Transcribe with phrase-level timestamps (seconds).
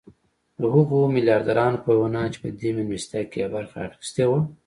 [0.61, 4.39] د هغو ميلياردرانو په وينا چې په دې مېلمستيا کې يې برخه اخيستې وه.